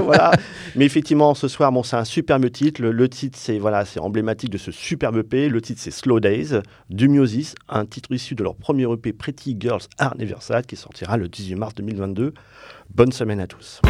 voilà. 0.04 0.32
Mais 0.80 0.86
effectivement, 0.86 1.34
ce 1.34 1.46
soir, 1.46 1.70
bon, 1.72 1.82
c'est 1.82 1.96
un 1.96 2.06
superbe 2.06 2.50
titre. 2.50 2.80
Le, 2.80 3.08
titre, 3.10 3.36
c'est 3.38 3.58
voilà, 3.58 3.84
c'est 3.84 4.00
emblématique 4.00 4.48
de 4.48 4.56
ce 4.56 4.70
superbe 4.72 5.18
EP. 5.18 5.50
Le 5.50 5.60
titre, 5.60 5.78
c'est 5.78 5.90
Slow 5.90 6.20
Days 6.20 6.58
du 6.88 7.06
Miosis, 7.06 7.54
un 7.68 7.84
titre 7.84 8.10
issu 8.12 8.34
de 8.34 8.42
leur 8.42 8.54
premier 8.54 8.90
EP 8.90 9.12
Pretty 9.12 9.58
Girls 9.60 9.82
Are 9.98 10.16
Never 10.16 10.36
Sad 10.40 10.64
qui 10.64 10.76
sortira 10.76 11.18
le 11.18 11.28
18 11.28 11.56
mars 11.56 11.74
2022. 11.74 12.32
Bonne 12.94 13.12
semaine 13.12 13.40
à 13.40 13.46
tous. 13.46 13.82